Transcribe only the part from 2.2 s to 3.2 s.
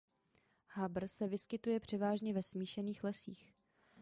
ve smíšených